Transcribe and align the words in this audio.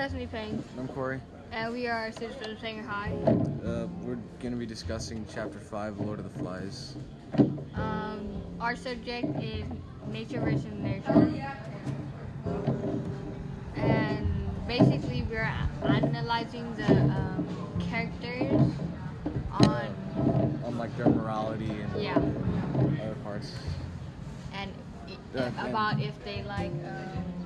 Stephanie 0.00 0.26
Payne, 0.28 0.64
I'm 0.78 0.88
Corey. 0.88 1.20
and 1.52 1.74
we 1.74 1.86
are 1.86 2.10
Citizens 2.10 2.42
from 2.42 2.58
Sanger 2.58 2.82
High. 2.82 3.12
Uh, 3.22 3.86
we're 4.00 4.16
going 4.38 4.52
to 4.52 4.56
be 4.56 4.64
discussing 4.64 5.26
Chapter 5.34 5.58
5, 5.58 6.00
Lord 6.00 6.18
of 6.18 6.24
the 6.24 6.38
Flies. 6.38 6.96
Um, 7.74 8.40
our 8.58 8.74
subject 8.76 9.26
is 9.42 9.66
nature 10.10 10.40
versus 10.40 10.64
nurture. 10.72 11.52
And 13.76 14.66
basically, 14.66 15.22
we're 15.28 15.52
analyzing 15.84 16.74
the 16.76 16.94
um, 16.94 17.46
characters 17.90 18.72
on, 19.52 20.62
On 20.64 20.78
like 20.78 20.96
their 20.96 21.10
morality 21.10 21.68
and 21.68 22.02
yeah, 22.02 22.16
other 22.16 23.16
parts. 23.22 23.52
and 24.54 24.72
and- 25.34 25.68
about 25.68 26.00
if 26.00 26.24
they 26.24 26.42
like, 26.44 26.72
um, 26.86 27.39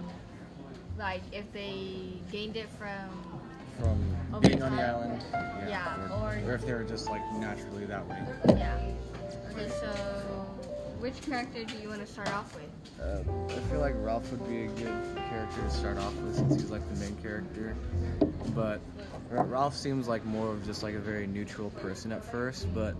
like 0.98 1.22
if 1.32 1.50
they 1.52 2.12
gained 2.30 2.56
it 2.56 2.68
from 2.70 3.08
From 3.78 4.16
Over 4.32 4.48
being 4.48 4.62
on 4.62 4.76
the 4.76 4.82
time. 4.82 4.90
island. 4.94 5.22
Yeah, 5.68 6.08
or, 6.12 6.28
or- 6.46 6.50
or 6.50 6.54
if 6.54 6.64
they 6.66 6.72
were 6.74 6.84
just 6.84 7.08
like 7.08 7.22
naturally 7.34 7.84
that 7.86 8.06
way. 8.08 8.22
Yeah. 8.48 8.78
Okay, 9.52 9.68
so 9.68 9.88
which 11.00 11.20
character 11.22 11.64
do 11.64 11.76
you 11.78 11.88
want 11.88 12.00
to 12.00 12.06
start 12.06 12.32
off 12.32 12.54
with? 12.54 12.64
Uh, 13.00 13.22
I 13.52 13.58
feel 13.70 13.80
like 13.80 13.94
Ralph 13.98 14.30
would 14.30 14.46
be 14.48 14.64
a 14.64 14.68
good 14.68 15.16
character 15.28 15.60
to 15.62 15.70
start 15.70 15.98
off 15.98 16.14
with 16.16 16.36
since 16.36 16.54
he's 16.54 16.70
like 16.70 16.88
the 16.94 17.00
main 17.00 17.16
character. 17.16 17.74
But 18.54 18.80
Ralph 19.30 19.74
seems 19.76 20.06
like 20.08 20.24
more 20.24 20.48
of 20.50 20.64
just 20.64 20.82
like 20.82 20.94
a 20.94 20.98
very 21.00 21.26
neutral 21.26 21.70
person 21.70 22.12
at 22.12 22.24
first, 22.24 22.72
but 22.74 22.94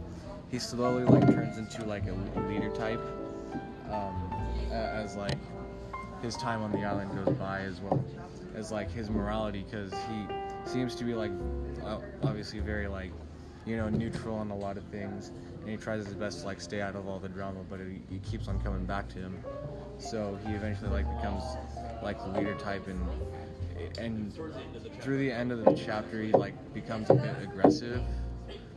he 0.50 0.58
slowly 0.58 1.04
like 1.04 1.26
turns 1.32 1.58
into 1.58 1.84
like 1.84 2.04
a, 2.06 2.12
a 2.12 2.40
leader 2.48 2.70
type 2.70 3.00
um, 3.90 4.30
as 4.70 5.14
like 5.16 5.38
his 6.24 6.37
time 6.37 6.62
on 6.62 6.73
the 6.73 6.83
island 6.83 7.10
goes 7.15 7.35
by 7.37 7.60
as 7.60 7.80
well 7.82 8.02
as 8.57 8.73
like 8.73 8.90
his 8.90 9.10
morality 9.10 9.65
because 9.71 9.93
he 10.09 10.26
seems 10.65 10.95
to 10.95 11.04
be 11.04 11.12
like 11.12 11.30
obviously 12.23 12.60
very 12.60 12.88
like 12.88 13.12
you 13.66 13.76
know 13.76 13.90
neutral 13.90 14.35
on 14.35 14.51
a 14.51 14.57
lot 14.57 14.79
of 14.79 14.85
things 14.85 15.30
and 15.60 15.68
he 15.68 15.76
tries 15.76 16.07
his 16.07 16.15
best 16.15 16.40
to 16.40 16.46
like 16.46 16.63
stay 16.63 16.80
out 16.80 16.96
of 16.96 17.07
all 17.07 17.18
the 17.18 17.29
drama 17.29 17.60
but 17.68 17.79
it, 17.79 18.01
it 18.10 18.23
keeps 18.23 18.48
on 18.48 18.59
coming 18.63 18.87
back 18.87 19.07
to 19.07 19.18
him 19.18 19.38
so 19.98 20.38
he 20.46 20.54
eventually 20.54 20.88
like 20.88 21.07
becomes 21.16 21.43
like 22.02 22.18
the 22.18 22.38
leader 22.38 22.54
type 22.54 22.87
and 22.88 23.07
and 23.98 24.35
through 25.02 25.18
the 25.18 25.30
end 25.30 25.52
of 25.52 25.63
the 25.63 25.74
chapter 25.74 26.23
he 26.23 26.32
like 26.32 26.54
becomes 26.73 27.10
a 27.10 27.15
bit 27.15 27.37
aggressive 27.43 28.01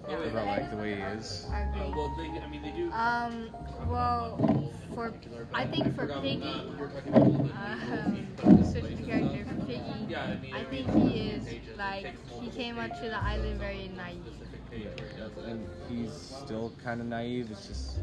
about 0.04 0.48
like 0.48 0.70
the 0.70 0.78
way 0.78 0.96
he 0.96 1.02
is 1.02 1.46
I 1.52 1.62
agree. 1.62 1.82
Well, 1.82 2.14
they, 2.18 2.40
I 2.40 2.48
mean, 2.48 2.62
they 2.62 2.72
do. 2.72 2.92
Um, 2.92 3.50
well, 3.88 4.72
for 4.98 5.14
I 5.54 5.66
think 5.68 5.96
for 5.96 6.08
Piggy, 6.08 6.42
You're 6.80 6.88
talking 6.90 7.14
about 7.14 7.78
the- 7.86 8.48
um, 8.50 8.64
switching 8.66 9.06
character 9.06 9.46
for 9.46 9.66
Piggy, 9.66 10.16
I 10.16 10.36
mean, 10.42 10.56
I 10.56 10.60
every 10.62 10.84
think 10.84 11.12
he 11.14 11.20
is 11.30 11.44
like 11.78 12.16
he 12.42 12.50
came 12.50 12.80
onto 12.80 12.96
pages 12.96 13.12
the 13.12 13.24
island 13.24 13.60
very 13.60 13.92
naive. 13.96 14.24
specific 14.26 14.72
page 14.72 14.86
where 15.00 15.10
he 15.10 15.18
does 15.20 15.32
it. 15.38 15.46
and 15.46 15.68
he's 15.88 16.12
still 16.12 16.74
kind 16.84 17.00
of 17.02 17.06
naive. 17.08 17.52
It's 17.52 17.68
just, 17.68 17.98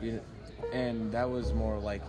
you 0.00 0.18
and 0.72 1.12
that 1.12 1.28
was 1.28 1.52
more 1.52 1.78
like 1.78 2.02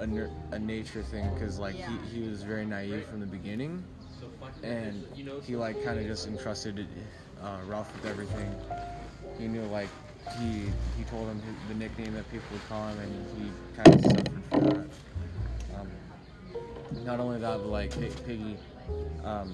a, 0.00 0.06
ner- 0.06 0.30
a 0.50 0.58
nature 0.58 1.02
thing 1.02 1.32
because 1.32 1.58
like 1.58 1.78
Yeah. 1.78 1.88
he, 2.12 2.20
he 2.20 2.28
was 2.28 2.42
very 2.42 2.66
naive 2.66 3.06
from 3.06 3.20
the 3.20 3.26
beginning, 3.26 3.82
So 4.20 4.26
fuck 4.38 4.52
it. 4.62 4.66
and 4.66 5.02
he 5.44 5.56
like 5.56 5.82
kind 5.82 5.98
of 5.98 6.04
just 6.04 6.26
entrusted 6.28 6.86
uh, 7.42 7.56
Ralph 7.66 7.90
with 7.94 8.04
everything. 8.10 8.54
He 9.38 9.48
knew 9.48 9.62
like 9.62 9.88
he 10.38 10.64
he 10.96 11.04
told 11.04 11.28
him 11.28 11.40
the 11.68 11.74
nickname 11.74 12.14
that 12.14 12.30
people 12.30 12.46
would 12.52 12.68
call 12.68 12.88
him, 12.88 12.98
and 13.00 13.38
he 13.38 13.50
kind 13.82 13.94
of 13.94 14.00
suffered 14.04 14.42
that. 14.50 15.78
Um, 15.78 15.88
not 17.04 17.20
only 17.20 17.38
that, 17.38 17.58
but 17.58 17.68
like 17.68 17.90
Pi- 17.92 18.10
Piggy, 18.26 18.56
um, 19.24 19.50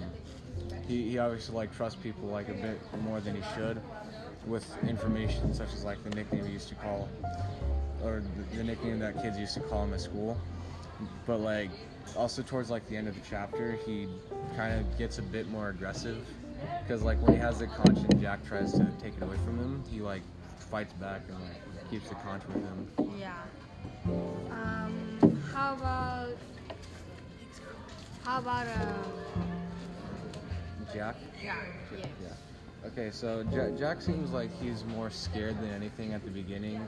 he, 0.87 1.11
he 1.11 1.19
obviously 1.19 1.55
like 1.55 1.75
trusts 1.75 2.01
people 2.03 2.29
like 2.29 2.49
a 2.49 2.55
bit 2.55 2.81
more 3.03 3.21
than 3.21 3.35
he 3.35 3.43
should 3.55 3.81
with 4.47 4.67
information 4.85 5.55
such 5.55 5.73
as 5.73 5.85
like 5.85 6.03
the 6.05 6.11
nickname 6.11 6.45
he 6.45 6.53
used 6.53 6.69
to 6.69 6.75
call 6.75 7.09
or 8.03 8.23
the, 8.51 8.57
the 8.57 8.65
nickname 8.65 8.99
that 8.99 9.21
kids 9.23 9.39
used 9.39 9.55
to 9.55 9.61
call 9.61 9.85
him 9.85 9.95
at 9.95 10.01
school 10.01 10.37
but 11.27 11.39
like 11.39 11.71
also 12.17 12.43
towards 12.43 12.69
like 12.69 12.87
the 12.89 12.97
end 12.97 13.07
of 13.07 13.15
the 13.15 13.21
chapter 13.29 13.79
he 13.87 14.09
kind 14.57 14.79
of 14.81 14.99
gets 14.99 15.19
a 15.19 15.23
bit 15.23 15.49
more 15.49 15.69
aggressive 15.69 16.27
because 16.83 17.03
like 17.03 17.21
when 17.23 17.33
he 17.35 17.39
has 17.39 17.61
the 17.61 17.67
conch 17.69 17.99
and 17.99 18.21
jack 18.21 18.45
tries 18.47 18.73
to 18.73 18.85
take 19.01 19.17
it 19.17 19.23
away 19.23 19.37
from 19.45 19.57
him 19.59 19.83
he 19.91 20.01
like 20.01 20.23
fights 20.73 20.95
back 20.95 21.21
and 21.29 21.39
like 21.39 21.91
keeps 21.91 22.09
the 22.09 22.15
conch 22.17 22.43
with 22.49 22.57
him 22.57 22.89
Yeah. 23.21 23.35
Um, 24.51 25.39
how 25.53 25.75
about 25.75 26.31
how 28.25 28.39
about 28.39 28.67
um, 28.67 29.13
jack 30.95 31.17
yeah, 31.45 31.57
yes. 31.95 32.07
Yeah. 32.23 32.89
Okay, 32.89 33.11
so 33.13 33.45
Jack, 33.53 33.79
Jack 33.79 34.01
seems 34.01 34.33
like 34.33 34.51
he's 34.61 34.85
more 34.87 35.11
scared 35.11 35.57
than 35.61 35.71
anything 35.71 36.15
at 36.15 36.25
the 36.25 36.31
beginning, 36.31 36.85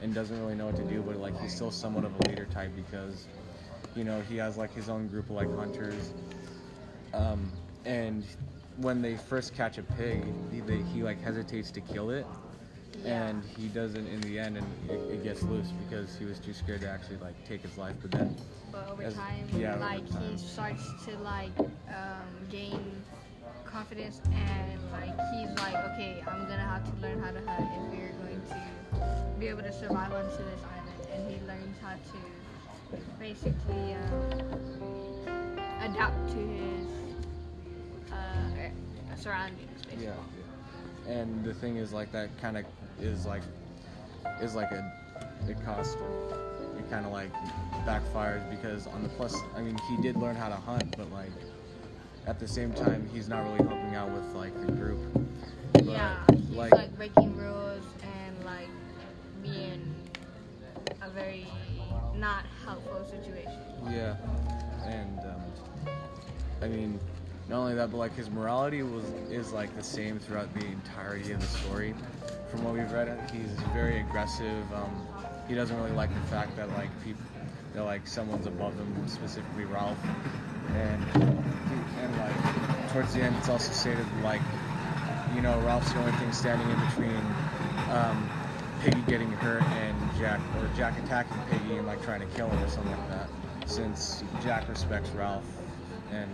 and 0.00 0.14
doesn't 0.14 0.38
really 0.40 0.54
know 0.54 0.66
what 0.66 0.76
to 0.76 0.84
do. 0.84 1.02
But 1.02 1.16
like 1.16 1.38
he's 1.40 1.54
still 1.54 1.70
somewhat 1.70 2.04
of 2.04 2.12
a 2.14 2.28
leader 2.28 2.46
type 2.46 2.70
because, 2.74 3.26
you 3.94 4.04
know, 4.04 4.22
he 4.22 4.36
has 4.38 4.56
like 4.56 4.72
his 4.74 4.88
own 4.88 5.08
group 5.08 5.26
of 5.26 5.32
like 5.32 5.54
hunters. 5.54 6.12
Um, 7.12 7.50
and 7.84 8.24
when 8.78 9.02
they 9.02 9.16
first 9.16 9.54
catch 9.54 9.78
a 9.78 9.82
pig, 9.82 10.24
he, 10.52 10.60
they, 10.60 10.78
he 10.94 11.02
like 11.02 11.20
hesitates 11.20 11.70
to 11.72 11.80
kill 11.80 12.10
it, 12.10 12.26
Yeah. 13.06 13.28
and 13.28 13.44
he 13.56 13.68
doesn't 13.68 14.06
in 14.06 14.20
the 14.22 14.38
end, 14.38 14.56
and 14.56 14.66
it, 14.90 14.98
it 15.12 15.22
gets 15.22 15.42
loose 15.44 15.68
because 15.88 16.16
he 16.16 16.24
was 16.24 16.38
too 16.40 16.52
scared 16.52 16.80
to 16.80 16.88
actually 16.88 17.18
like 17.18 17.34
take 17.46 17.62
his 17.62 17.78
life. 17.78 17.94
But 18.02 18.10
then, 18.10 18.36
But 18.72 18.88
over 18.88 19.02
As- 19.02 19.14
time, 19.14 19.48
yeah, 19.56 19.74
over 19.74 19.80
like 19.80 20.10
time. 20.10 20.22
he 20.30 20.36
starts 20.38 20.82
to 21.06 21.16
like 21.18 21.56
um, 21.88 22.26
gain 22.50 22.80
confidence 23.64 24.20
and 24.32 24.80
like 24.92 25.14
he's 25.34 25.50
like, 25.58 25.74
okay, 25.92 26.22
I'm 26.26 26.40
gonna 26.42 26.58
have 26.58 26.84
to 26.84 27.00
learn 27.00 27.20
how 27.22 27.30
to 27.30 27.40
hunt 27.48 27.68
if 27.76 27.98
we're 27.98 28.12
going 28.24 28.42
to 28.50 29.38
be 29.38 29.46
able 29.48 29.62
to 29.62 29.72
survive 29.72 30.12
onto 30.12 30.36
this 30.38 30.60
island. 30.64 31.00
And 31.12 31.30
he 31.30 31.46
learns 31.46 31.76
how 31.80 31.94
to 31.94 33.02
basically 33.20 33.94
um, 33.94 35.58
adapt 35.80 36.28
to 36.30 36.38
his 36.38 36.86
uh, 38.12 38.58
er- 38.58 38.72
surroundings. 39.16 39.82
Basically. 39.84 40.06
yeah. 40.06 40.14
And 41.08 41.44
the 41.44 41.54
thing 41.54 41.76
is, 41.76 41.92
like 41.92 42.10
that 42.12 42.36
kind 42.40 42.56
of 42.56 42.64
is 43.00 43.26
like 43.26 43.42
is 44.40 44.54
like 44.54 44.70
a 44.72 44.84
it 45.48 45.56
cost 45.64 45.96
it 46.76 46.90
kind 46.90 47.06
of 47.06 47.12
like 47.12 47.30
backfires 47.86 48.48
because 48.50 48.86
on 48.88 49.02
the 49.02 49.08
plus, 49.10 49.40
I 49.56 49.62
mean, 49.62 49.78
he 49.88 49.96
did 50.02 50.16
learn 50.16 50.36
how 50.36 50.48
to 50.48 50.56
hunt, 50.56 50.96
but 50.96 51.10
like 51.12 51.30
at 52.26 52.40
the 52.40 52.48
same 52.48 52.72
time, 52.72 53.08
he's 53.12 53.28
not 53.28 53.44
really 53.44 53.58
helping 53.58 53.94
out 53.94 54.10
with 54.10 54.34
like 54.34 54.52
the 54.66 54.72
group. 54.72 54.98
But, 55.72 55.84
Yeah, 55.84 56.16
he's 56.34 56.50
like, 56.50 56.72
like, 56.72 56.96
breaking 56.96 57.36
rules 57.36 57.84
and 58.02 58.44
like 58.44 58.68
being 59.42 59.94
a 61.02 61.08
very 61.10 61.46
not 62.16 62.44
helpful 62.64 63.04
situation. 63.04 63.60
yeah, 63.88 64.16
and 64.86 65.18
um, 65.20 65.42
I 66.62 66.66
mean, 66.68 66.98
not 67.48 67.58
only 67.58 67.74
that, 67.74 67.92
but 67.92 67.98
like 67.98 68.14
his 68.16 68.28
morality 68.28 68.82
was 68.82 69.04
is 69.30 69.52
like 69.52 69.74
the 69.76 69.82
same 69.82 70.18
throughout 70.18 70.52
the 70.54 70.66
entirety 70.66 71.32
of 71.32 71.40
the 71.40 71.46
story. 71.46 71.94
From 72.50 72.64
what 72.64 72.74
we've 72.74 72.90
read, 72.90 73.08
he's 73.32 73.52
very 73.72 74.00
aggressive. 74.00 74.64
Um, 74.72 75.06
he 75.48 75.54
doesn't 75.54 75.76
really 75.76 75.92
like 75.92 76.12
the 76.12 76.28
fact 76.28 76.56
that 76.56 76.68
like 76.70 76.90
people, 77.04 77.22
that 77.74 77.84
like 77.84 78.06
someone's 78.06 78.46
above 78.46 78.74
him, 78.76 79.08
specifically 79.08 79.64
Ralph, 79.64 79.98
and 80.74 81.04
and 81.14 82.18
like 82.18 82.92
towards 82.92 83.14
the 83.14 83.20
end, 83.20 83.36
it's 83.36 83.48
also 83.48 83.72
stated 83.72 84.06
like 84.24 84.42
you 85.34 85.40
know 85.40 85.56
Ralph's 85.60 85.92
the 85.92 86.00
only 86.00 86.12
thing 86.12 86.32
standing 86.32 86.68
in 86.68 86.80
between 86.86 87.16
um, 87.92 88.28
Piggy 88.82 89.02
getting 89.02 89.30
hurt 89.30 89.62
and 89.62 89.96
Jack, 90.18 90.40
or 90.58 90.68
Jack 90.76 90.98
attacking 91.04 91.38
Piggy 91.48 91.76
and 91.76 91.86
like 91.86 92.02
trying 92.02 92.20
to 92.20 92.26
kill 92.34 92.48
him 92.48 92.62
or 92.64 92.68
something 92.68 92.90
like 92.90 93.10
that. 93.10 93.28
Since 93.66 94.24
Jack 94.42 94.68
respects 94.68 95.10
Ralph, 95.10 95.44
and. 96.10 96.28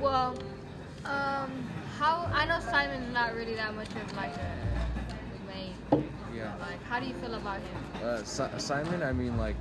Well, 0.00 0.36
um, 1.04 1.68
how 1.98 2.28
I 2.32 2.46
know 2.46 2.60
Simon's 2.60 3.12
not 3.12 3.34
really 3.34 3.54
that 3.54 3.74
much 3.74 3.88
of 3.88 4.16
like 4.16 4.32
a 4.34 5.46
main. 5.48 6.04
Yeah. 6.34 6.52
Like, 6.60 6.82
how 6.84 6.98
do 7.00 7.06
you 7.06 7.14
feel 7.14 7.34
about 7.34 7.60
him? 7.60 8.02
Uh, 8.02 8.22
Si- 8.24 8.58
Simon, 8.58 9.02
I 9.02 9.12
mean, 9.12 9.36
like, 9.38 9.56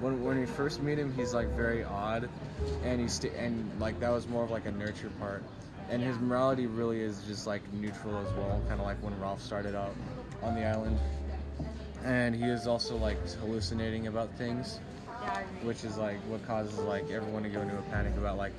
when, 0.00 0.22
when 0.24 0.38
we 0.38 0.46
first 0.46 0.80
meet 0.80 0.98
him, 0.98 1.12
he's 1.14 1.34
like 1.34 1.48
very 1.48 1.84
odd, 1.84 2.28
and 2.84 3.00
he's 3.00 3.14
st- 3.14 3.34
and 3.34 3.68
like 3.80 3.98
that 4.00 4.10
was 4.10 4.26
more 4.28 4.44
of 4.44 4.50
like 4.50 4.66
a 4.66 4.72
nurture 4.72 5.10
part, 5.20 5.42
and 5.90 6.02
his 6.02 6.18
morality 6.18 6.66
really 6.66 7.00
is 7.00 7.22
just 7.26 7.46
like 7.46 7.62
neutral 7.72 8.16
as 8.18 8.32
well, 8.34 8.60
kind 8.68 8.80
of 8.80 8.86
like 8.86 9.02
when 9.02 9.18
Ralph 9.20 9.42
started 9.42 9.74
out 9.74 9.94
on 10.42 10.54
the 10.54 10.64
island, 10.64 10.98
and 12.04 12.34
he 12.34 12.44
is 12.44 12.66
also 12.66 12.96
like 12.96 13.18
hallucinating 13.40 14.06
about 14.06 14.32
things, 14.38 14.78
Yeah, 15.20 15.40
which 15.62 15.84
is 15.84 15.98
like 15.98 16.18
what 16.28 16.46
causes 16.46 16.78
like 16.78 17.10
everyone 17.10 17.42
to 17.42 17.48
go 17.48 17.60
into 17.60 17.76
a 17.76 17.82
panic 17.82 18.16
about 18.16 18.38
like 18.38 18.52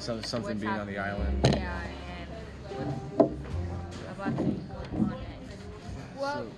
some, 0.00 0.22
something 0.24 0.58
being 0.58 0.72
on 0.72 0.86
the 0.86 0.98
island. 0.98 1.40
Yeah, 1.54 1.80
and 2.18 2.28
what's 3.18 4.00
about 4.16 4.36
to 4.36 4.42
on 4.42 5.10
next. 5.10 5.62
Well, 6.18 6.44
So- 6.44 6.50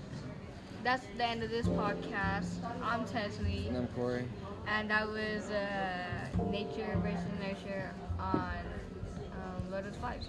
that's 0.85 1.05
the 1.17 1.25
end 1.27 1.43
of 1.43 1.50
this 1.50 1.67
podcast. 1.69 2.49
I'm 2.83 3.05
Tesney. 3.05 3.69
And 3.69 3.77
I'm 3.77 3.87
Corey. 3.89 4.25
and 4.67 4.91
that 4.91 5.06
was 5.09 5.50
uh, 5.50 6.29
nature 6.50 6.99
versus 7.03 7.27
nurture 7.41 7.91
on 8.19 8.56
um, 9.35 9.71
Lotus 9.71 9.97
Five. 9.97 10.23